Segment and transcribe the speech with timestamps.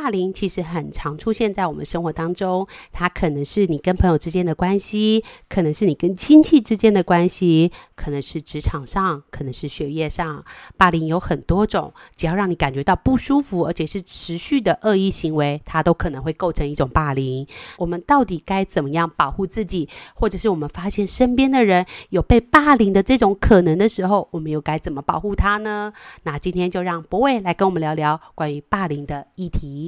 [0.00, 10.44] 霸凌其实很常出现在我们生活当中，它可能是你跟朋友之间的关系，可能是你跟亲戚之间的关系，可能是职场上，可能是学业上。
[10.76, 17.44] 霸凌有很多种，只要让你感觉到不舒服，而且是持续的恶意行为，它都可能会构成一种霸凌。
[17.76, 25.92] 我们到底该怎么样保护自己，或者是我们发现身边的人有被霸凌的这种可能的时候，我们又该怎么保护他呢？
[26.22, 29.87] 那今天就让博伟来跟我们聊聊关于霸凌的议题。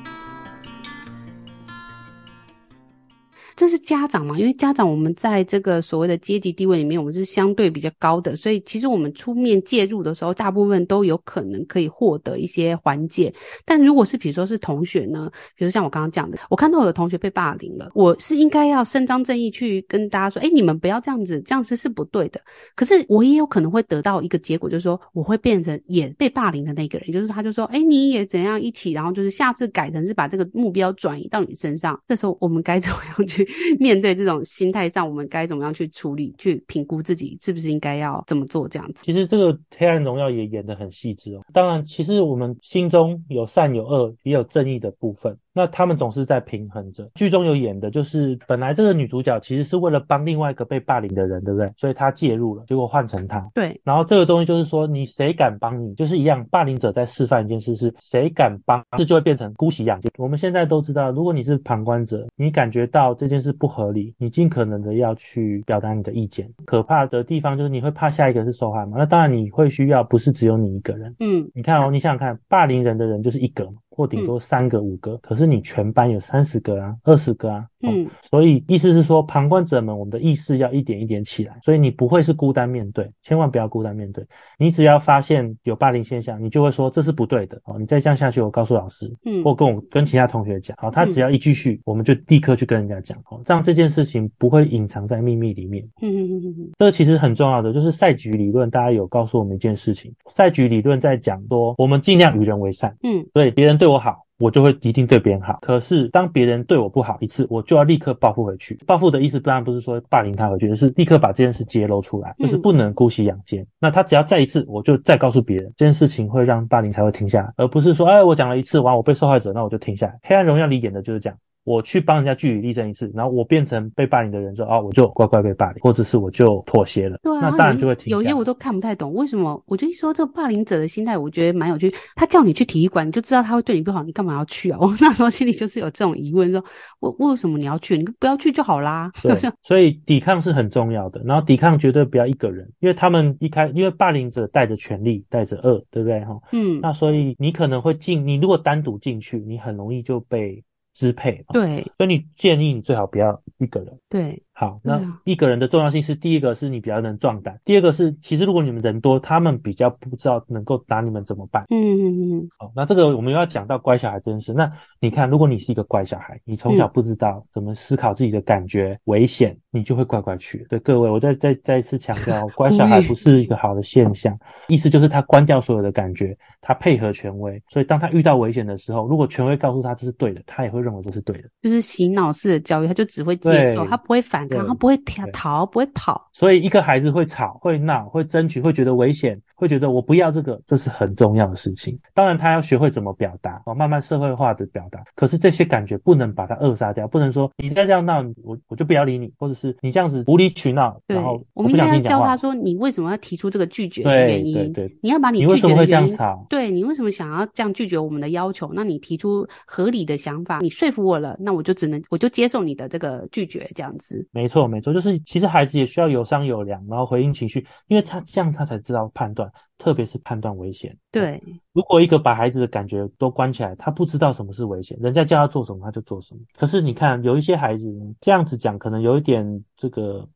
[3.61, 4.39] 这是家长嘛？
[4.39, 13.31] 因为家长我们在这个所谓的阶级地位里面，我们是相对比较高的，所以其实我们出面介入的时候，大部分都有可能可以获得一些缓解。
[13.63, 22.41] 但如果是比如说是同学呢，比如像我刚刚讲的，我看到我的同学被霸凌了，我是应该要伸张正义去跟大家说，哎，你们不要这样子，这样子是不对的。
[22.75, 32.01] 可是我也有可能会得到一个结果，就是说我会变成也被霸凌的那个人，就是他就说，哎，你也怎样一起，然后就是下次改成是把这个目标转移到你身上。
[32.07, 33.47] 这时候我们该怎么样去？
[33.79, 36.33] 面对这种心态上，我们该怎么样去处理？
[36.37, 38.67] 去评估自己是不是应该要怎么做？
[38.67, 39.03] 这样子。
[39.05, 41.41] 其实这个《黑暗荣耀》也演得很细致哦。
[41.53, 45.37] 当然，其实我们心中有善有恶，也有正义的部分。
[45.53, 47.09] 那他们总是在平衡着。
[47.15, 51.71] 剧中有演的就是，本来这个女主角其实是为了帮另外一个被霸凌的人，对不对？
[51.77, 53.45] 所以她介入了，结果换成她。
[53.53, 53.79] 对。
[53.83, 60.11] 然后这个东西就是说，你谁敢帮你，就是一样，霸凌者在示范一件事：是谁敢帮，这就会变成姑息养奸。
[60.17, 66.49] 我们现在都知道，如果你是旁观者，你感觉到这件事不合理，你尽可能的要去表达你的意见。
[66.65, 68.97] 可怕的地方就是你会怕下一个是受害嘛？
[68.97, 71.15] 那当然你会需要，不是只有你一个人。
[71.19, 71.49] 嗯。
[71.53, 73.73] 你看哦，你想想看，霸凌人的人就是一个嘛。
[73.91, 77.67] 或顶多三个、五个，可是你全班有三十个啊，二十个啊。
[77.83, 84.25] 嗯，所以意思是说，旁观者们，我们的意识要一点一点起来，所以你不会是孤单面对，千万不要孤单面对。
[84.57, 87.77] 你只要发现有霸凌现象，你就会说这是不对的哦。
[87.79, 95.83] 你再这样下去，我告诉老师，嗯，或跟我跟其他同学讲，好，他只要一继续，我们就立刻去跟人家讲，哦，让这件事情不会隐藏在秘密里面。
[96.01, 104.25] 嗯嗯嗯嗯，这个其实很重要的，就是赛局理论，大家有告诉我们一件事情，赛局理论在讲说，我们尽量与人为善，嗯，对，别人对我好。
[104.41, 108.77] 我就会一定对别人好，可是当别人对我不好一次，我就要立刻报复回去。
[108.87, 113.65] 报复的意思当然不是说霸凌他回去，而是立刻把这件事揭露出来，就是不能姑息养奸。
[113.79, 120.19] 那他只要再一次，我就再告诉别人这件事情，会让霸凌才会停下来，而不是说，哎，我讲了一次完，我被受害者，那我就停下来。
[120.23, 121.37] 黑暗荣耀里演的就是这样。
[121.63, 127.17] 我去帮人家据理力争一次，然后我变成被霸凌的人之后，哦，我就乖乖被霸凌，或者是我就妥协了。
[127.21, 128.09] 对啊，那当然就会停。
[128.09, 129.61] 有些我都看不太懂，为什么？
[129.67, 131.93] 我就一说这霸凌者的心态，我觉得蛮有趣。
[132.15, 134.77] 他叫你去体育馆，你就知道他会对你不好，你干嘛要去啊？
[134.81, 136.63] 我那时候心里就是有这种疑问，说，
[136.99, 137.97] 我为什么你要去？
[137.97, 139.11] 你不要去就好啦。
[139.21, 146.19] 对，所以抵抗是很重要的，然后抵抗绝对不要一个人，因为他们一开，因为霸凌者带着权力，带着恶，对不对？
[146.25, 150.63] 哈，嗯，那所以你可能会进，你如果单独进去，你很容易就被。
[150.93, 154.41] 支配，对，所以你建议你最好不要一个人，对。
[154.61, 161.65] 好，那一个人的重要性是第一个是你比较能壮胆，第二个是其实如果你们人多，他们比较不知道能够拿你们怎么办。
[161.71, 162.49] 嗯嗯嗯。
[162.59, 164.53] 好，那这个我们又要讲到乖小孩这件事。
[164.53, 170.63] 那你看，如果你是一个乖小孩，你从小不知道怎么思考自己的感觉、危险，你就会乖乖去。
[170.69, 174.37] 对各位，我再再再一次强调，乖小孩不是一个好的现象，
[174.69, 181.49] 意思就是他关掉所有的感觉，他配合权威，所以当他遇到危险的时候，如果权威告诉他这是对的，他也会认为这是对的。
[181.63, 184.47] 就是洗脑式的教育，他就只会接受，他不会反。
[184.59, 191.95] 他不会跳逃，不会跑，所以一个孩子会吵、会闹、会争取、会觉得危险、会觉得我不要这个，这是很重要的事情。
[192.15, 195.03] 当然，他要学会怎么表达，哦，慢慢社会化的表达。
[195.15, 204.53] 可是这些感觉不能把它扼杀掉，不能说你再这样闹，我我就不要理你，或者是你这样子无理取闹，然后我们应该要教他说，你为什么要提出这个拒绝的原因？
[204.55, 206.45] 对对对，你要把你拒绝的原因，你为什么会这样吵？
[206.49, 208.71] 对，你为什么想要这样拒绝我们的要求？
[208.73, 214.27] 那你提出合理的想法，你说服我了，那我就只能我就接受你的这个拒绝，这样子。
[214.31, 215.11] 没错没错，就是。
[215.25, 220.97] 其实孩子也需要有商有量，然后回应情绪，因为他这样他才知道判断，特别是判断危险。
[221.11, 221.41] 对，
[221.73, 226.41] 如果一个把孩子的感觉都关起来，他不知道什么是危险，人家叫他做什么他就做什么。
[226.55, 227.85] 可是你看，有一些孩子
[228.19, 230.27] 这样子讲，可能有一点这个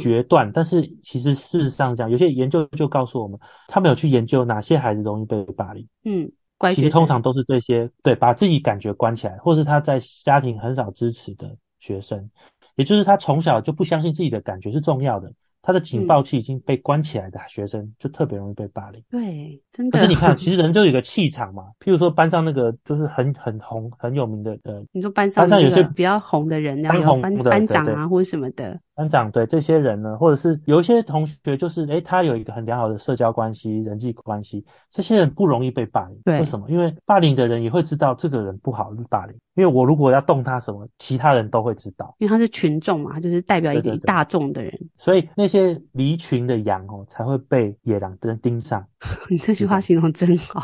[0.00, 3.38] 决断，嗯、但是其实事实上讲，有些研究就告诉我们，
[3.68, 5.86] 他们有去研究哪些孩子容易被霸凌。
[6.04, 6.30] 嗯，
[6.74, 12.30] 其实通常都是这些，对，把自己感觉关起来，或是他在家庭很少支持的学生。
[12.76, 15.32] 也就是他从小就不相信自己的感觉是重要的，
[15.66, 19.02] 他的警报器已经被关起来的学生，就特别容易被霸凌。
[19.10, 19.98] 对，真的。
[19.98, 21.64] 可是你看，其实人就有一个气场嘛。
[21.80, 28.78] 譬如说班上那个就是很很红很有名的呃，你说班上班上有些比较红的人，然后班班长啊或者什么的。
[28.94, 36.18] 班长对这些人呢，或者是有一些同学，就是诶，他有一个很良好的社交关系、人际关系，这些人不容易被霸凌。
[36.24, 36.70] 对，为什么？
[36.70, 42.14] 因为霸凌的人也会知道这个人不好是霸凌，因为我如果要动他什么，其他人都会知道。
[42.18, 44.70] 因为他是群众嘛，他就是代表一个大众的人。
[44.70, 48.86] 对对对，所以那些离群的羊哦，才会被野狼的人盯上。
[49.28, 50.62] 你这句话形容真好。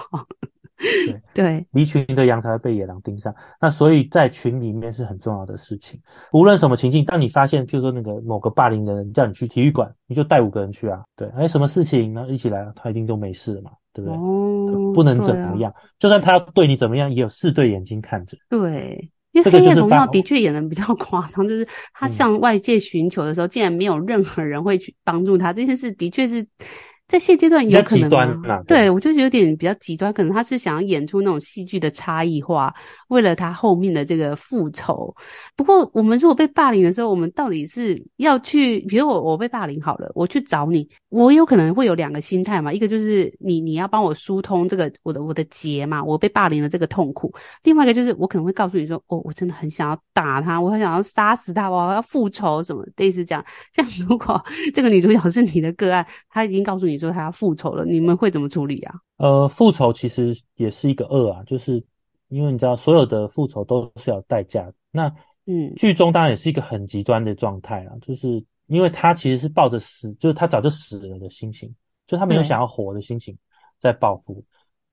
[0.80, 3.34] 对 对，离群的羊才会被野狼盯上。
[3.60, 6.00] 那所以在群里面是很重要的事情。
[6.32, 11.02] 无论什么情境，当你发现，譬如说那个某个霸凌的人叫你去体育馆，你就带五个人去啊。
[11.16, 12.26] 对，哎，什么事情呢？
[12.28, 14.18] 一起来，他一定就没事了嘛，对不对？
[14.18, 18.38] 哦，不能怎么样，啊、就算他要对你怎么样，也有四对眼睛看着。
[18.48, 25.52] 对，因为黑夜荣耀的确演的比较 夸张，就是他向外界寻求的时候，嗯、竟然没有任何人会去帮助他。
[25.52, 26.46] 这件事的确是。
[27.10, 28.08] 在现阶段有可能
[28.38, 28.62] 吗？
[28.68, 32.72] 对，我就觉得有点比较极端，可能他是想要演出那种戏剧的差异化，
[33.08, 35.12] 为了他后面的这个复仇。
[35.56, 47.28] 不过，我们如果被霸凌的时候，我们到底是要去，比如我我被霸凌好了，我去找你，我有可能会有两个心态嘛，一个就是你你要帮我疏通这个我的我的结嘛，我被霸凌的这个痛苦；
[47.64, 53.44] 另外一个就是我可能会告诉你说，哦，我真的很想要打他，我很想要杀死他，我要复仇什么，类似这样。
[53.72, 54.40] 像如果
[54.72, 57.00] 这个女主角是你的个案，她已经告诉你。
[57.00, 58.94] 说她要复仇了，你们会怎么处理啊？
[59.16, 61.82] 呃，复仇其实也是一个恶啊，就是
[62.28, 64.74] 因为你知道，所有的复仇都是要代价的。
[64.90, 65.10] 那
[65.46, 71.74] 嗯，剧中当然也是一个很极端的状态啊，就是因为他其实是抱着死，就是他早就死了的心情，
[72.06, 73.36] 就他没有想要活的心情
[73.78, 74.42] 在报复。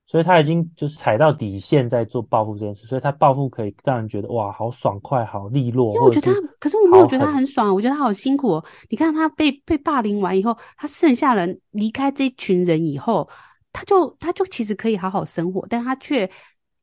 [0.10, 5.94] 所以他已经就是踩到底线在做报复这件事，所以他报复可以让人觉得哇，好爽快，好利落。
[5.96, 8.66] 因为我觉得他，可是我没有觉得他很爽，我觉得他好辛苦哦。
[8.90, 13.30] 你看他被被霸凌完以后，他剩下人离开这一群人以后，
[13.74, 16.30] 他就他就其实可以好好生活，但他却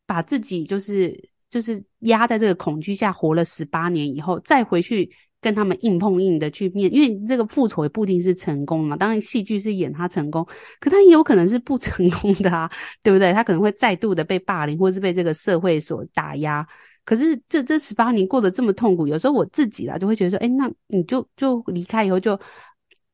[0.05, 1.19] 把自己就是
[1.49, 5.11] 就是压在这个恐惧下活了十八年以后，再回去。
[5.45, 8.97] 跟他们硬碰硬的去面，因为这个复仇也不一定是成功嘛。
[8.97, 10.43] 当然，戏剧是演他成功，
[10.81, 12.71] 可他也有可能是不成功的啊，
[13.05, 13.31] 对不对？
[13.35, 16.67] 他可能会再度的被霸凌，或是被这个社会所打压。
[17.05, 22.35] 可是这这十八年过得这么痛苦，有时候我自己啦就会觉得说，哎，那你就就离开以后就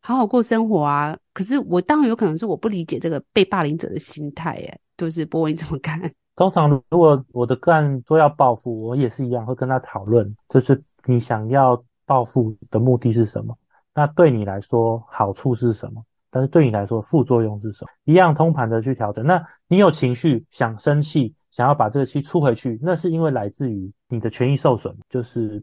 [0.01, 1.19] 好好过生活啊。
[1.35, 6.01] 可是我当然有可能是我不理解这个被霸凌者的心态，哎，就是柏文你怎么看？
[6.37, 11.83] 通常如果我的个案说要报复，我也是一样会跟他讨论，就是你想要。
[12.11, 13.57] 报复的目的是什么？
[13.95, 16.05] 那对你来说好处是什么？
[16.29, 17.91] 但是对你来说副作用是什么？
[18.03, 19.25] 一样通盘的去调整。
[19.25, 25.63] 那你有情绪，想生气，想要把这个气出回去，那是因为来自于你的权益受损，就是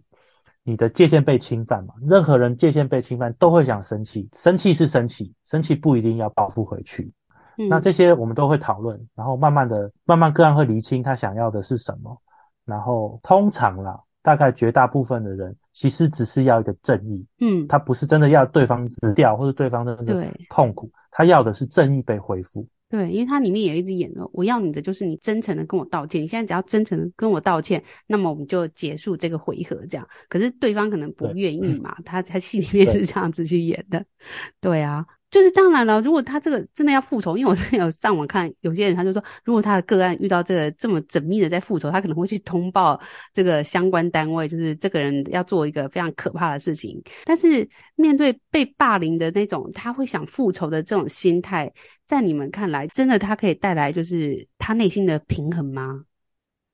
[0.64, 1.94] 你的界限被侵犯嘛。
[2.02, 7.12] 任何人界限被侵犯都会想生气，生气是生气，生气不一定要报复回去。
[7.58, 7.68] 嗯。
[7.68, 12.22] 那这些我们都会讨论，然后慢慢的，慢慢个案会厘清他想要的是什么。
[12.64, 14.00] 然后通常啦。
[14.24, 22.68] 大概绝大部分的人其实只是要一个正义，嗯，他不是真的要对方死掉或者对方真的痛苦，他要的是正义被恢复。
[22.90, 30.08] 对，因为他里面也一直演了，我要你的就是你真诚的跟我道歉，你现在只要真诚的跟我道歉，那么我们就结束这个回合，这样。
[30.28, 34.04] 可是对方可能不愿意嘛，他他戏里面是这样子去演的，
[34.60, 35.06] 对啊。
[35.30, 42.98] 就是当然了，如果他这个真的要复仇，因为我之前有上网看，有些人他就说，如果他的个案遇到这个这么缜密的在复仇，他可能会去通报
[43.34, 47.02] 这个相关单位，就是这个人要做一个非常可怕的事情。
[47.26, 51.70] 但是面对被霸凌的那种，他会想复仇的这种心态，
[52.06, 56.06] 在你们看来，真的他可以带来就是他内心的平衡吗？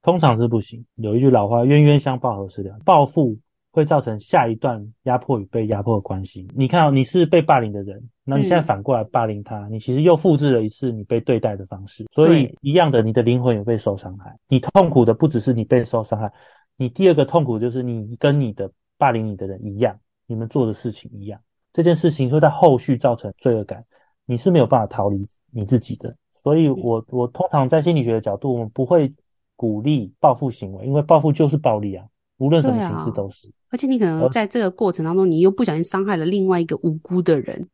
[0.03, 0.85] 通常是不行。
[0.97, 3.35] 有一句老话，冤冤相报何时了，报复。
[3.73, 6.47] 会造成下一段压迫与被压迫的关系。
[6.55, 12.05] 你看哦，你是被霸凌的人，那你现在反过来霸凌他，嗯，你其实又复制了一次你被对待的方式。
[12.11, 14.37] 所以一样的，你的灵魂也被受伤害。
[14.47, 16.31] 你痛苦的不只是你被受伤害，
[16.77, 21.41] 你第二个痛苦就是你跟你的霸凌你的人一样，你们做的事情一样。
[21.73, 23.83] 这件事情会在后续造成罪恶感，
[24.27, 26.15] 你是没有办法逃离你自己的。
[26.43, 29.11] 所以我我通常在心理学的角度，我们不会
[29.55, 32.05] 鼓励报复行为，因为报复就是暴力啊。
[32.43, 37.69] 无论什么形式都是，啊，而且你可能在这个过程当中，你又不小心伤害了另外一个无辜的人。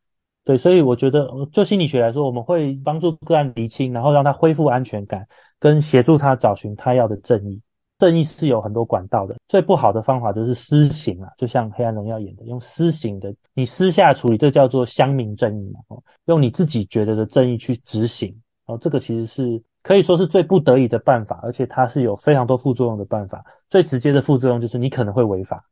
[0.46, 5.28] 对，所以我觉得，就心理学来说，我们会帮助个案厘清，然后让他恢复安全感，
[5.60, 7.60] 跟协助他找寻他要的正义。
[7.98, 15.98] 正义是有很多管道的，最不好的方法就是私刑啊，就像《黑暗荣耀》演的，用私刑的，你私下处理，这叫做乡民正义嘛，
[16.28, 18.30] 用你自己觉得的正义去执行，
[18.68, 19.60] 然后这个其实是。
[19.82, 23.44] 可以说是最不得已的办法，而且它是有非常多副作用的办法。
[23.70, 25.64] 最直接的副作用就是你可能会违法，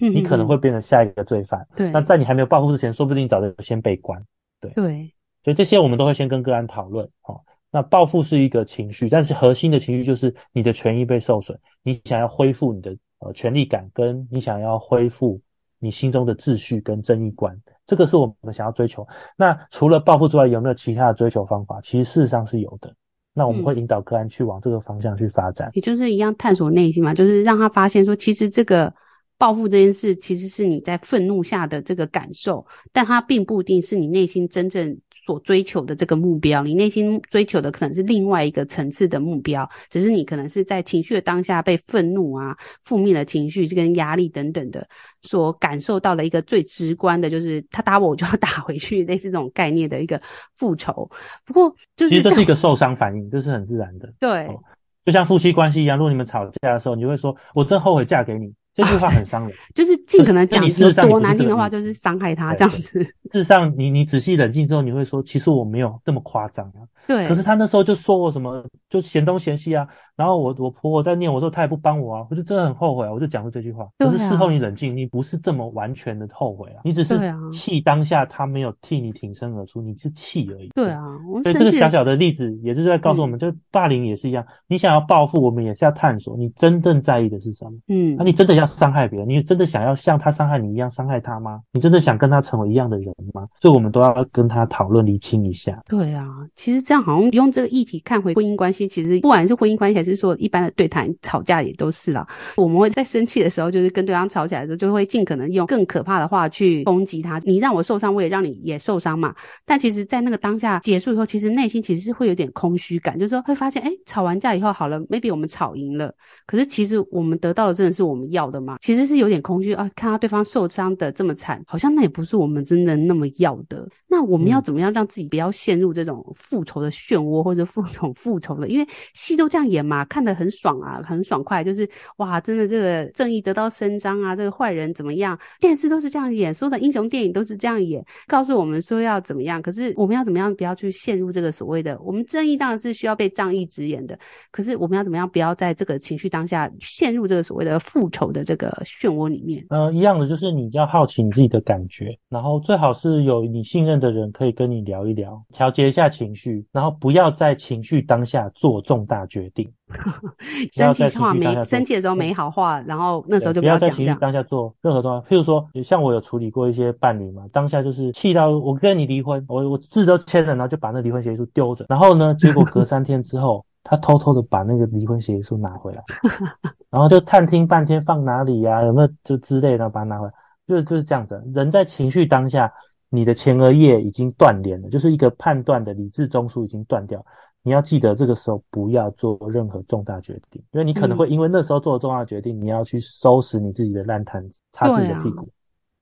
[0.00, 1.66] 嗯，你可能会变成下一个罪犯。
[1.76, 4.22] 对，那在你还没有报复之前，说不定早就先被关。
[4.60, 5.12] 对对，
[5.44, 7.08] 所以这些我们都会先跟个案讨论。
[7.22, 15.40] 哦，那报复是一个情绪，但是核心的情绪就是你的权益被受损，你想要恢复你的呃权利感，跟你想要恢复
[15.78, 17.58] 你心中的秩序跟正义观。
[17.86, 19.06] 这个是我们想要追求。
[19.36, 21.80] 那除了报复之外，有没有其他的追求方法？
[21.82, 22.92] 其实事实上是有的。
[23.36, 28.92] 那我们会引导个案去往这个方向去发展，也就是一样探索内心嘛，就是让他发现说，其实这个。
[29.38, 36.62] 报复这件事其实是你在愤怒下的这个感受，但它并不一定是你内心真正所追求的这个目标。
[36.62, 44.86] 你内心追求的可能是另外一个层次的目标，只是你可能是在情绪的当下被愤怒啊、负面的情绪跟压力等等的
[45.22, 50.20] 所感受到的一个最直观的，就是他打我，我就要打回去， 类似这种概念的一个
[50.54, 51.10] 复仇。
[51.44, 54.10] 不过，就是其实这是一个受伤反应，这是很自然的。
[54.18, 54.58] 对，哦，
[55.04, 63.02] 就像夫妻关系一样，如果你们吵架的时候，你会说：“我真后悔嫁给你。”这句话很伤人，就是尽可能讲有多难听的话，就是伤害他这样子。
[63.02, 66.84] 事实上，你你仔细冷静之后，你会说，其实我没有这么夸张啊。
[67.06, 67.26] 对。
[67.28, 69.86] 可是他那时候就说我什么，就嫌东嫌西啊。
[70.16, 73.12] 然后我我婆婆在念我说，她也不帮我啊，我就真的很后悔啊。
[73.12, 73.86] 我就讲出这句话。
[73.98, 77.20] 可是事后你冷静，你不是这么完全的后悔啊，你只是
[77.52, 80.70] 气当下他没有替你挺身而出，你是气而已。
[80.74, 81.04] 对啊。
[81.42, 87.72] 所以这个小小的例子，也就是在告诉我们，就霸凌也是一样，你想要报复，我们也是要探索你真正在意的是什么。
[87.88, 88.16] 嗯。
[88.16, 89.28] 那你真的要伤害别人？
[89.28, 91.60] 你真的想要像他伤害你一样伤害他吗？
[91.74, 93.46] 你真的想跟他成为一样的人吗？
[93.60, 95.78] 所以我们都要跟他讨论厘清一下。
[95.86, 102.26] 对啊，其实这样好像用这个议题看回婚姻关系，其实不管是婚姻关系还是说一般的对谈吵架也都是啦。
[102.56, 107.38] 我们会在生气的时候，就是跟对方吵起来的时候，就会尽可能用更可怕的话去攻击他。
[107.44, 109.34] 你让我受伤，我也让你也受伤嘛。
[109.64, 116.12] 但其实，在那个当下结束以后，其实内心其实是会有点空虚感，就是说会发现，哎，吵完架以后好了，maybe 我们吵赢了，
[116.46, 118.78] 可是其实我们得到的真的是我们要的吗？
[118.80, 119.36] 其实是有点。
[119.46, 123.88] 空虚啊，看到对方受伤的这么惨，好像那也不是我们真的那么要的。
[124.08, 128.68] 那我们要怎么样让自己不要陷入这种复仇的漩涡，或者复仇 复仇的？
[128.68, 135.38] 因为戏都这样演嘛，看得很爽啊，很爽快，就是哇，真的这个正义得到伸张啊，这个坏人怎么样？
[135.60, 139.62] 电视都是这样演，所有的英雄电影都是这样演，告诉我们说要怎么样。
[139.62, 141.96] 可是我们要怎么样不要去陷入这个所谓的？
[142.00, 144.18] 我们正义当然是需要被仗义直言的，
[144.50, 149.36] 可是我们要怎么样不要在这个情绪当下陷入这个所谓的复仇的这个漩涡里？
[149.36, 159.72] 里面，呃，一样的，就是你要好奇你自己的感觉，然后最好是有你信任的人可以跟你聊一聊，调节一下情绪，然后不要在情绪当下做重大决定。
[160.74, 173.64] 生气话没生气的时候没好话，然后那时候就不要在情绪当下做任何重要，譬如说，像我有处理过一些伴侣嘛，当下就是气到我跟你离婚，我我字都签了，然后就把那离婚协议书丢着，然后呢，结果隔三天之后。
[173.88, 176.02] 他偷偷的把那个离婚协议书拿回来，
[176.90, 180.32] 然后就探听半天放哪里呀、啊，有没有就之类的，把它拿回来，
[180.66, 181.40] 就是就是这样子。
[181.54, 182.72] 人在情绪当下，
[183.08, 187.24] 你的前额叶已经断联了，就是一个判断的理智中枢已经断掉。
[187.62, 195.48] 你要记得这个时候不要做任何重大决定，因为你可能会因为那时候做的重大决定，你要去收拾你自己的烂摊子，擦自己的屁股，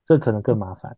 [0.07, 0.95] 这可能更麻烦。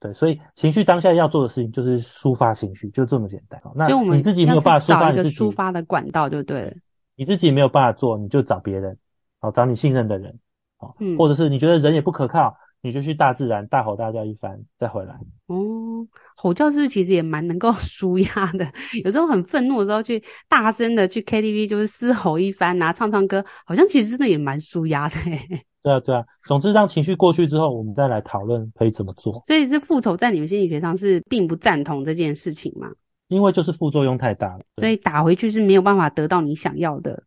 [0.00, 3.60] 对，所以情绪当下要做的事情就是抒发情绪，就这么简单。
[3.74, 6.72] 那你自己没有办法抒发，你自己抒发的管道就对了。
[7.16, 8.96] 你自己没有办法做，你就找别人，
[9.40, 10.38] 好，找你信任的人，
[10.76, 15.14] 好，或者是你觉得人也不可靠，你就去大自然大吼大叫一番再回来。
[15.46, 16.06] 哦，
[16.36, 18.66] 吼叫是不是其实也蛮能够 舒压的？
[19.04, 25.16] 有时候很愤怒的时候，去大声的去 KTV 就是嘶吼一番啊，唱唱歌，好像其实真的也蛮舒压的。
[25.82, 29.32] 对啊，对啊，总之让情绪过去之后，我们再来讨论可以怎么做。
[29.46, 32.88] 所以是复仇，在你们心理学上是并不赞同这件事情吗？
[33.28, 37.22] 因为就是副作用太大了，所以打回去是没有办法得到你想要的。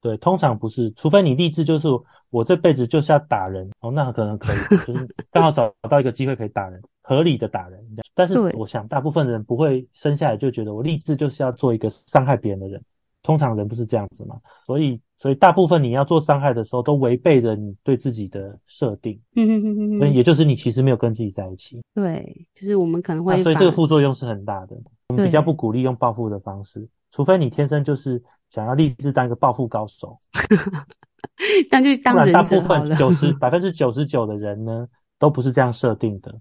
[0.00, 1.80] 对，通常不是，除非你立志就是
[2.34, 7.80] 我这辈子就是要打人哦，那可能可以，就是刚好找到一个机会可以打人，合理的打人。
[8.12, 12.82] 但是我想，大部分人不会生下来就觉得我立志就是要做一个伤害别人的人。
[13.22, 14.36] 通常人不是这样子嘛，
[14.66, 15.00] 所以。
[15.16, 19.18] 所以大部分你要做伤害的时候，都违背着你对自己的设定。
[19.34, 21.80] 嗯嗯嗯嗯，所以也就是你其实没有跟自己在一起。
[21.94, 23.42] 对，就是我们可能会。
[23.42, 24.76] 所以这个副作用是很大的。
[25.08, 30.18] 我们比较不鼓励用报复的方式，除非你天生就是想要立志当一个报复高手。
[31.70, 34.86] 但就当然，大部分九十百分之九十九的人呢，
[35.18, 36.34] 都不是这样设定的。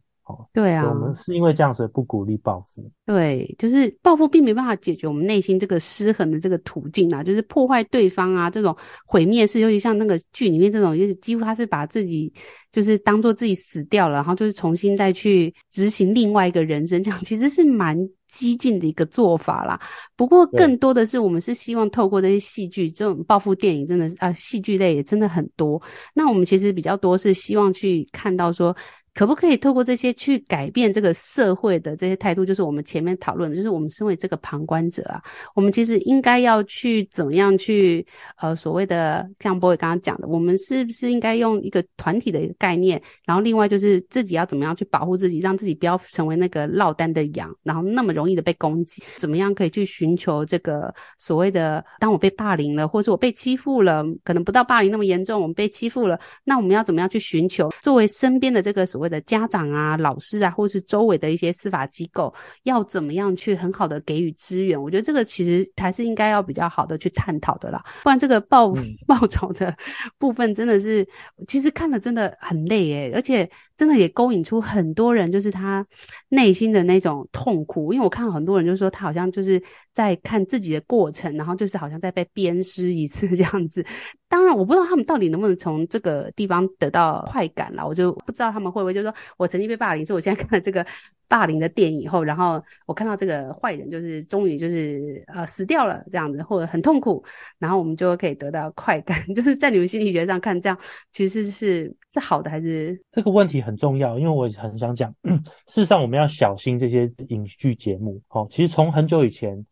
[0.54, 2.90] 对啊，我们是因为这样子不鼓励报复。
[3.06, 8.76] 对，就是报复并没办法解决我们内心这个失衡的这个途径啊，就是破坏对方啊，这种
[9.06, 12.32] 毁灭式，尤其像那个剧里面这种，就是几乎他是把自己
[12.72, 17.98] 就是当做自己死掉了，然后就是重新再去执行另外一个人生，这样其实是蛮
[18.30, 19.80] 激进的一个做法啦。
[20.16, 25.82] 不过更多的是我们是希望透过这些戏剧，这种报复电影真的是啊，戏剧类也真的很多。
[26.14, 28.74] 那我们其实比较多是希望去看到说。
[29.14, 32.44] 可不可以透过这些去改变这个社会的这些态度？
[32.44, 35.22] 就是我们前面讨论的，就是我们身为这个旁观者啊，
[35.54, 38.06] 我们其实应该要去怎么样去
[38.38, 43.02] 呃所谓的像 boy 刚刚讲的，我们是不是应该用一个团体的一个概念？
[43.26, 49.04] 然后另外就是自己要怎么样去保护自己，让自己不要成为那个落单的羊，然后那么容易的被攻击？
[49.18, 57.70] 怎么样可以去寻求这个所谓的，当我被霸凌了，或者是我被欺负了，可能不到霸凌那么严重，我们被欺负了，那我们要怎么样去寻求？
[57.82, 62.34] 作为身边的这个所谓的家长啊、老师啊，或是周围的一些司法机构，
[62.64, 64.82] 要怎么样去很好的给予资源？
[64.82, 67.84] 我觉得这个其实才是应该要比较好的去探讨的啦。
[68.04, 68.74] 不然这个报
[69.08, 69.76] 报酬的
[70.18, 71.08] 部分真的是，
[71.48, 75.86] 其实看了真的很累诶，而且真的也勾引出很多人，就是他
[76.30, 77.94] 内心的那种痛苦。
[77.94, 79.62] 因为我看很多人就说，他好像就是
[79.94, 83.86] 在看自己的过程，然后就是好像在被鞭尸一次这样子。
[84.28, 90.84] 当然，我不知道他们到底能不能从这个地方得到快感啦，我就不知道他们会不会就是说我曾经被霸凌，所以我现在看了这个
[91.28, 97.24] 霸凌的电影以后，然后我看到这个坏人就是终于就是呃死掉了这样子，或者很痛苦，
[97.60, 99.16] 然后我们就可以得到快感。
[99.36, 100.76] 就是在你们心理学上看，这样
[101.12, 103.00] 其实是是好的还是？
[103.12, 105.14] 这个问题很重要，因为我很想讲，
[105.70, 108.20] 事实上我们要小心这些影剧节目。
[108.30, 109.64] 哦，其实从很久以前，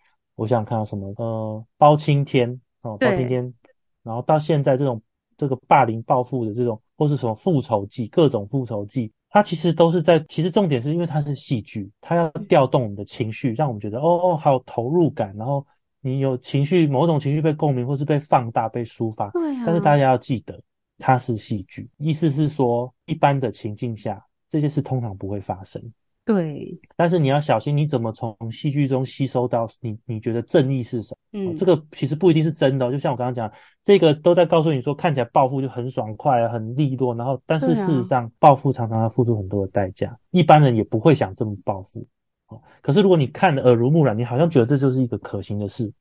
[0.42, 3.54] 我想看到什么呃包青天哦，包青天。
[4.02, 5.00] 然后到现在这种
[5.38, 15.64] 这个霸凌报复的这种，或是什么复仇记，各种复仇记，它其实都是在，其实重点是因为它是戏剧，它要调动我们的情绪，让我们觉得哦哦，好有投入感，然后
[16.02, 19.30] 你有情绪，某种情绪被共鸣或是被放大、被抒发。
[19.30, 19.64] 对啊。
[19.64, 20.60] 但是大家要记得，
[20.98, 25.80] 它是戏剧，意思是说，一般的情境下，这些事通常不会发生。
[26.24, 31.52] 对，但是你要小心，你怎么从戏剧中吸收到你你觉得正义是什么？
[31.52, 32.92] 嗯，这个其实不一定是真的哦。
[32.92, 33.52] 就像我刚刚讲，
[33.84, 42.06] 这个都在告诉你说，看起来暴富就很爽快啊，很利落，然后但是事实上，暴富常常要付出很多的代价，一般人也不会想这么暴富。
[42.48, 45.92] 哦，可是如果你看得耳濡目染，你好像觉得这就是一个可行的事。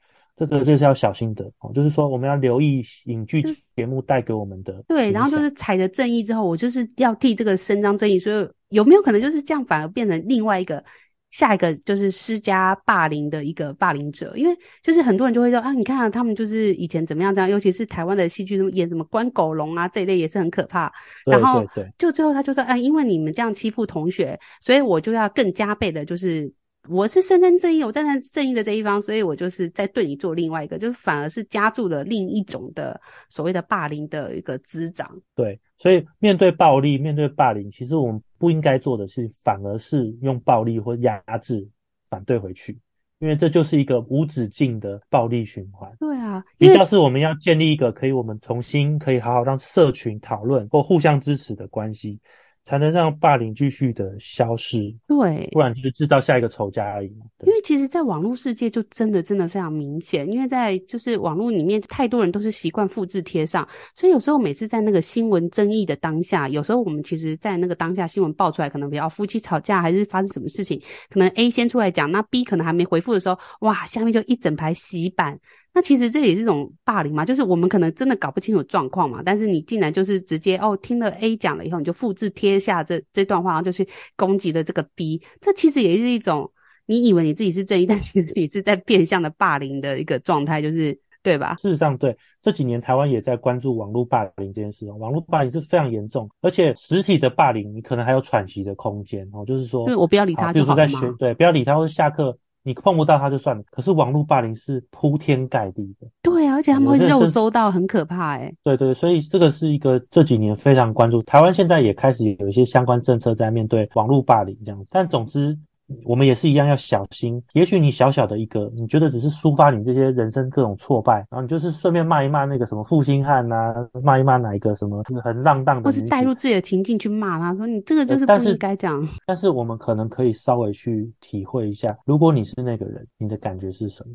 [0.47, 3.43] 这个就是要小心的哦，就是说我们要留意影剧
[3.77, 4.83] 节目带给我们的。
[4.89, 8.19] 对，然后就是踩着正义之后，我就是要替这个伸张正义。
[8.19, 10.83] 所以有没有可能就是这样，反而变成另外一个
[11.31, 14.33] 下一个就是施加霸凌的一个霸凌者？
[14.35, 20.91] 因为就是很多人就会说啊，你看啊，他们就是以前怎么样这样，尤其是台湾的戏剧，什么演什么关狗笼啊这一类也是很可怕。
[21.27, 21.63] 然后
[21.99, 26.50] 就最后他就说啊，因为你们这样欺负同学，所以我就要更加倍的，就是。
[26.88, 35.08] 我是伸张正义，我站在正义的这一方，所以我就是在对你做另外一个，就是反而是加注了另一种的所谓的霸凌的一个滋长。
[35.34, 41.69] 对，所以面对暴力、面对霸凌，其实我们不应该做的是，反而是用暴力或压制
[42.08, 42.78] 反对回去，
[43.19, 45.93] 因为这就是一个无止境的暴力循环。
[46.00, 52.19] 对啊，比较是我们要建立一个可以我们重新可以好好让社群讨论或互相支持的关系。
[52.65, 57.09] 才能让霸凌继续的消失，对，不然就是制造下一个仇家而已。
[57.41, 75.39] 因为其实，在网络世界就真的真的非常明显，因为在就是网络里面，太多人都是习惯复制贴上，所以有时候每次在那个新闻争议的当下，有时候我们其实，在那个当下新闻爆出来，可能比较夫妻吵架还是发生什么事情，可能 A 先出来讲，那 B 可能还没回复的时候，哇，下面就一整排洗版。
[75.73, 86.50] 那其实这也是一种霸凌嘛，就是我们可能真的搞不清楚状况嘛，但是你竟然就是直接哦，听了 A 讲了以后，你就复制贴下这这段话，然后就去攻击了这个 B，这其实也是一种
[86.87, 91.54] 你以为你自己是正义，但其实你是在变相的霸凌的一个状态，就是对吧？
[91.61, 102.37] 事实上，对，这几年台湾也在关注网络霸凌这件事哦，网络霸凌是非常严重，而且实体的霸凌你可能还有喘息的空间哦，就是说，就是我不要理他就好了，比如说在学，对，不要理他，或者下课。
[102.71, 106.06] 你碰不到他就算了，可是网络霸凌是铺天盖地的。
[106.23, 108.54] 对啊，而且他们会肉搜到，很可怕哎、欸。
[108.63, 111.21] 对，对对，所以这个是一个这几年非常关注。
[111.25, 115.59] 台湾现在也开始有一些相关政策在面对网络霸凌这样子，但总之。
[116.05, 117.43] 我们也是一样要小心。
[117.53, 129.09] 也许你小小的一个，你觉得只是抒发你这些人生各种挫败，然后你就是顺便骂一骂那个什么负心汉呐，骂一骂哪一个什么很浪荡的，或是带入自己的情境去骂他，说你这个就是不应该这样。
[129.26, 134.15] 但是我们可能可以稍微去体会一下，如果你是那个人，你的感觉是什么？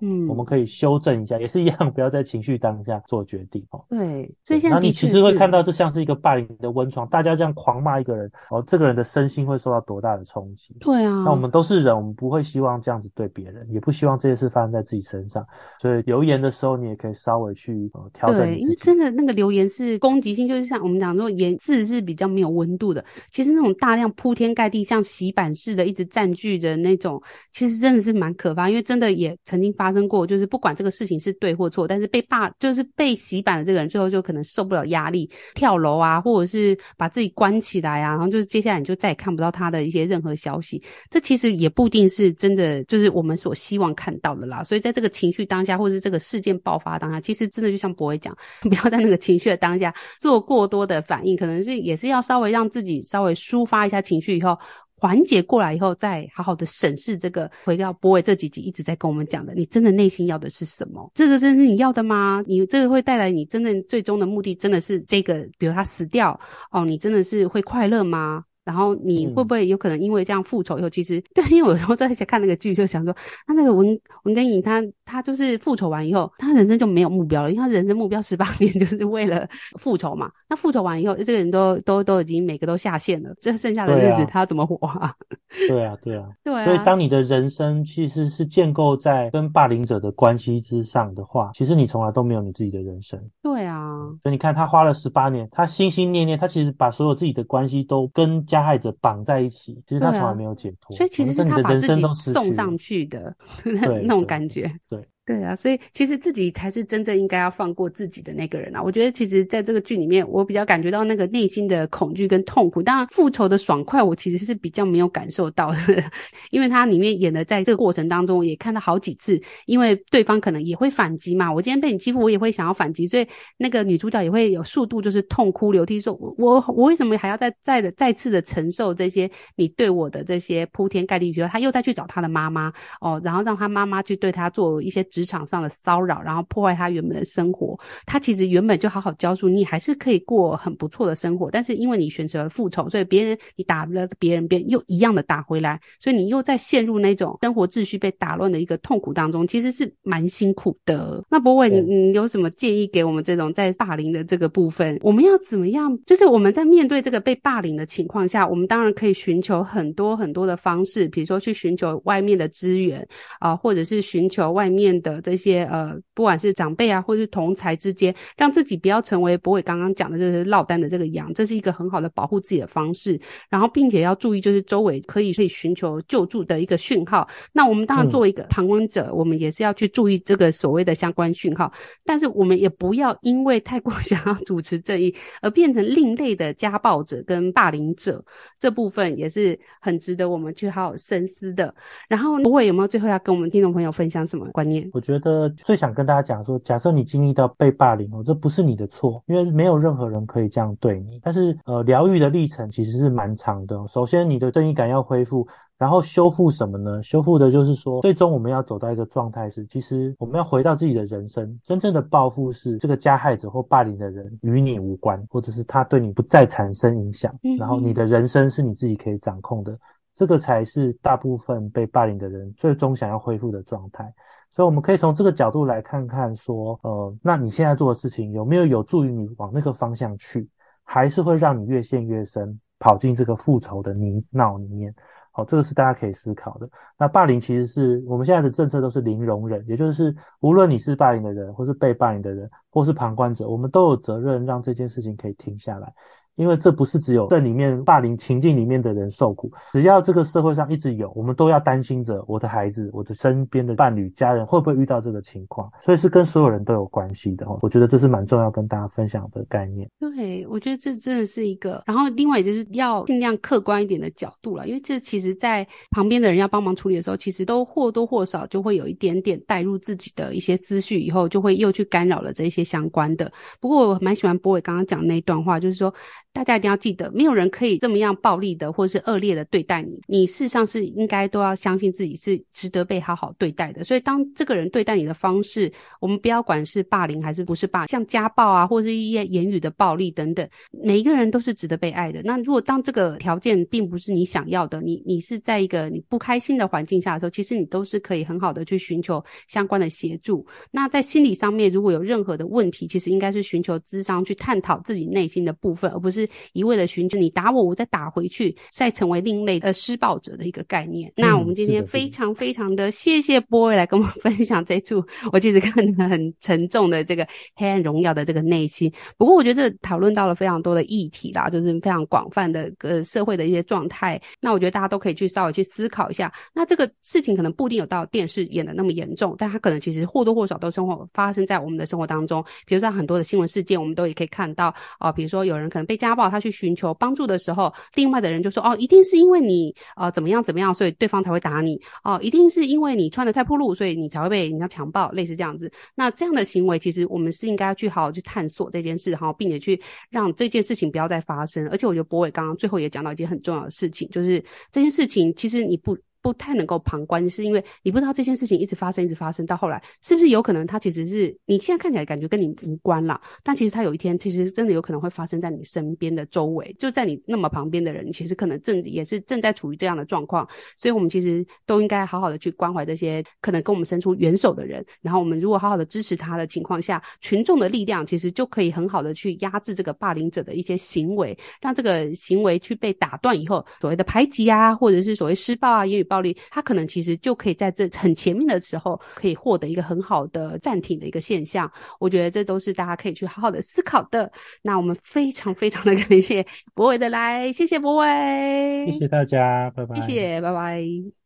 [0.00, 3.84] 嗯，我们可以修正一下，也是一样， 不要在情绪当下做决定哦。
[3.88, 10.74] 对，所以现在你其实会看到，这像是一个霸凌的温床，大家这样狂骂一个人，哦，这个人的身心会受到多大的冲击？
[10.80, 11.22] 对啊。
[11.24, 15.46] 那我们都是人，我们不会希望这样子对别人，也不希望这些事发生在自己身上。
[15.80, 18.40] 所以留言的时候，你也可以稍微去呃调整。
[18.40, 23.04] 对，因为真的那个留言是攻击性，就是像我们讲说，言字是比较没有温度的。
[23.30, 28.68] 其实那种大量铺天盖地，像洗版式的一直占据的那种，其实真的是蛮可怕。
[28.68, 29.83] 因为真的也曾经发。
[29.84, 40.82] 发生过，就是不管这个事情是对或错，但是被霸就是被洗版的这个人，最后就可能受不了压力，跳楼啊，或者是把自己关起来啊，然后就是接下来你就再也看不到他的一些任何消息。
[41.10, 44.64] 这其实也不一定是真的，就是我们所希望看到的啦。
[44.64, 54.56] 所以在这个情绪当下，或者是这个事件爆发当下，其实真的就像博伟讲， 不要在那个情绪的当下做过多的反应，可能是也是要稍微让自己稍微抒发一下情绪以后。
[55.04, 57.50] 缓解过来以后，再好好的审视这个。
[57.62, 61.12] 回到博伟这几集一直在跟我们讲的，你真的内心要的是什么？
[61.14, 62.42] 这个真是你要的吗？
[62.46, 65.46] 你这个会带来你真正最终的目的，真的是这个？
[65.58, 66.40] 比如他死掉
[66.70, 68.44] 哦，你真的是会快乐吗？
[68.64, 73.14] 然后你会不会有可能因为这样复仇以后，其实对，因为我有时候在看那个剧，就想说，
[73.46, 73.86] 他那个文
[74.24, 79.46] 文根颖，他他就是复仇完以后，他人生就没有目标了，因为他人生目标十八 年就是为了
[79.78, 80.30] 复仇嘛。
[80.48, 85.12] 那复仇完以后，这个人都都都已经每个都下线了，这剩下的日子他要怎么活啊？
[85.68, 86.64] 对啊，对啊，对啊。
[86.64, 93.20] 所以当你的人生其实是建构在跟霸凌者的关系之上的话，其实你从来都没有你自己的人生。
[93.42, 93.94] 对啊。
[94.22, 100.96] 所以你看，他花了十八年，他心心念念，他其实把所有自己的关系都跟加害者绑在一起，其实他从来没有解脱。
[100.96, 104.72] 所以其实是他把自己送上去的， 那种感觉。
[104.88, 105.04] 对。
[105.26, 108.82] 对啊，所以其实自己才是真正应该要放过自己的那个人啊！
[108.82, 112.82] 我觉得其实在这个剧里面，我比较感觉到那个内心的恐惧跟痛苦。
[112.82, 115.78] 当然，复仇的爽快，我其实是比较没有感受到的，
[116.52, 121.50] 因为他里面演的，在这个过程当中，也看到好几次，因为对方可能也会反击嘛。
[121.50, 131.32] 我今天被你欺负，我也会想要反击，所以那个女主角也会有速度就是痛哭流涕，说我我我为什么还要再再的再次的承受这些你对我的这些铺天盖地？
[131.32, 135.02] 比如他又再去找他的妈妈哦，然后让他妈妈去对他做一些。
[135.14, 137.78] 职场上的骚扰，然后破坏他原本的生活。
[138.04, 141.48] 他其实原本就好好教书，你还是可以过很不错的生活。
[141.52, 151.24] 但是因为你选择了复仇，所以别人你打了别人，别人又一样的打回来，所以你又在陷入那种生活秩序被打乱的一个痛苦当中，其实是蛮辛苦的。
[151.30, 154.98] 那博伟，你你有什么建议给我们这种在霸凌的这个部分？
[155.00, 155.96] 我们要怎么样？
[156.06, 163.00] 就是我们在面对这个被霸凌的情况下，我们当然可以寻求很多很多的方式，比如说去寻求外面的资源
[163.38, 165.00] 啊、呃，或者是寻求外面。
[165.04, 173.20] 的这些呃，不管是长辈啊，或是同才之间，让自己不要成为博伟刚刚讲的，就是落单的这个羊，这是一个很好的保护自己的方式。
[173.48, 177.28] 然后，并且要注意，就是周围可以可以寻求救助的一个讯号。
[177.52, 181.70] 那我们当然作为一个旁观者，嗯、我们也是要去注意这个所谓的相关讯号。
[182.04, 188.24] 但是，我们也不要因为太过 想要主持正义，而变成另类的家暴者跟霸凌者。
[188.58, 191.74] 这部分也是很值得我们去好好深思的。
[192.08, 194.88] 然后，博伟有没有最后要跟我们听众朋友分享什么观念？
[194.94, 201.18] 我觉得最想跟大家讲说，假设你经历到被霸凌哦，这不是你的错，因为没有任何人可以这样对你。
[201.20, 203.76] 但是呃，疗愈的历程其实是蛮长的。
[203.88, 205.44] 首先，你的正义感要恢复，
[205.76, 207.02] 然后修复什么呢？
[207.02, 211.58] 修复的就是说，最终我们要走到一个状态是，其实我们要回到自己的人生。
[211.64, 219.76] 真正的报复是这个加害者或霸凌的人与你无关，或者是他对你不再产生影响，然后你的人生是你自己可以掌控的。
[220.14, 224.14] 这个才是大部分被霸凌的人最终想要恢复的状态。
[224.54, 230.48] 所以我们可以从这个角度来看看，说，呃，那你现在做的事情有没有有助于你往那个方向去，
[230.84, 234.94] 还是会让你越陷越深，跑进这个复仇的泥淖里面？
[235.32, 236.70] 好，这个是大家可以思考的。
[236.96, 245.92] 那霸凌其实是我们现在的政策都是零容忍，也就是无论你是霸凌的人，或是被霸凌的人，或是旁观者，我们都有责任让这件事情可以停下来。
[246.36, 257.46] 因为这不是只有在里面霸凌情境里面的人受苦，只要这个社会上一直有，我们都要担心着我的孩子、我的身边的伴侣、家人会不会遇到这个情况，所以是跟所有人都有关系的。
[257.62, 259.88] 我觉得这是蛮重要跟大家分享的概念。
[259.98, 273.30] 对，我觉得这真的是一个，然后另外就是要尽量客观一点的角度了，因为这其实在旁边的人要帮忙处理的时候，其实都或多或少就会有一点点带入自己的一些思绪，以后就会又去干扰了这些相关的。
[273.60, 275.94] 不过我蛮喜欢博伟刚刚讲的那一段话，就是说。
[276.34, 280.00] 大家一定要记得，没有人可以这么样暴力的或是恶劣的对待你。
[280.08, 283.84] 你事实上是应该都要相信自己是值得被好好对待的。
[283.84, 292.20] 所以，当这个人对待你的方式，我们不要管是霸凌还是不是霸，像家暴啊，或是一些言语的暴力等等，每一个人都是值得被爱的。
[292.24, 300.44] 那如果当这个条件并不是你想要的，你你是在一个你不开心的环境下的时候，其实你都是可以很好的去寻求相关的协助。
[300.72, 306.23] 那在心理上面，如果有任何的问题，其实应该是寻求咨商去探讨自己内心的部分，而不是。
[306.24, 311.10] 是一味的寻求你打我，我再打回去，再成为另类的施暴者的一个概念。
[311.16, 318.92] 嗯、那我们今天非常非常的谢谢 Boy 来跟我们 分享这处我其实看得很沉重的这个黑暗荣耀的这个内心。
[319.16, 324.20] 不过我觉得这讨论到了非常多的议题啦，就是非常广泛的呃社会的一些状态。
[324.40, 326.32] 那我觉得大家都可以去稍微去思考一下。
[326.52, 332.44] 那这个事情可能不一定有到电视演的那么严重，但它可能其实或多或少都生活发生在我们的生活当中。
[332.66, 345.70] 比如说很多的新闻事件，我们都也可以看到啊、呃，比如说有人可能被家暴，他去寻求帮助的时候，另外的人就说哦，一定是因为你呃怎么样怎么样，所以对方才会打你哦、一定是因为你穿的太暴露，所以你才会被人家强暴，类似这样子。
[345.94, 351.68] 那这样的行为，其实我们是应该要去好好去探索这件事哈，并且去让这件事情不要再发生。
[351.68, 355.96] 而且我觉得博伟刚刚最后也讲到一件很重要的事情，就是这件事情其实你不。
[356.24, 391.70] 不太能够旁观，是因为你不知道这件事情一直发生，一直发生到后来，是不是有可能它其实是你现在看起来感觉跟你无关啦，但其实它有一天其实真的有可能会发生在你身边的周围，就在你那么旁边的人，其实可能正也是正在处于这样的状况，所以我们其实都应该好好的去关怀这些可能跟我们伸出援手的人，然后我们如果好好的支持他的情况下，群众的力量其实就可以很好的去压制这个霸凌者的一些行为，让这个行为去被打断以后，所谓的排挤啊，或者是所谓施暴啊，言语力，他可能其实就可以在这很前面的时候，可以获得一个很好的暂停的一个现象。
[391.98, 394.30] 我觉得这都是大家可以去好好的思考的。
[394.62, 401.23] 那我们非常非常的感谢博伟的来，谢谢博伟，谢谢大家，拜拜，谢谢，拜拜。